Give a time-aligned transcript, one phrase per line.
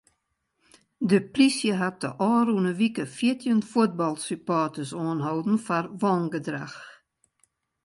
[1.09, 6.77] De plysje hat de ôfrûne wike fjirtjin fuotbalsupporters oanholden foar wangedrach.